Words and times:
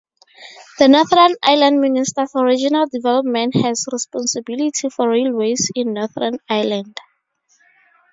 The 0.79 0.87
Northern 0.87 1.35
Ireland 1.43 1.79
Minister 1.79 2.25
for 2.25 2.43
Regional 2.43 2.87
Development 2.87 3.53
has 3.63 3.85
responsibility 3.91 4.89
for 4.89 5.07
railways 5.07 5.69
in 5.75 5.93
Northern 5.93 6.39
Ireland. 6.49 6.99